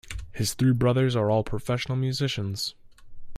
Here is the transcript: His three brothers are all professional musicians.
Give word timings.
His 0.31 0.55
three 0.55 0.71
brothers 0.71 1.15
are 1.15 1.29
all 1.29 1.43
professional 1.43 1.95
musicians. 1.95 2.73